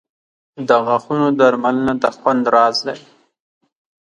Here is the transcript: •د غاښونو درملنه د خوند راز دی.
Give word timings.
•د 0.67 0.69
غاښونو 0.85 1.27
درملنه 1.39 1.93
د 2.01 2.03
خوند 2.17 2.43
راز 2.55 2.77
دی. 2.87 2.99